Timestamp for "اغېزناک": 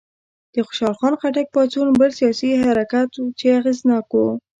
3.59-4.07